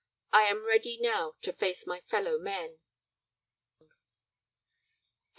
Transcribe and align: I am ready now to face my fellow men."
I 0.33 0.45
am 0.47 0.65
ready 0.65 0.97
now 0.99 1.35
to 1.43 1.53
face 1.53 1.85
my 1.85 1.99
fellow 1.99 2.39
men." 2.39 2.79